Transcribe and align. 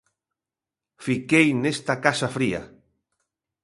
Fiquei 1.05 1.47
nesta 1.63 1.93
casa 2.05 2.27
fría. 2.35 2.61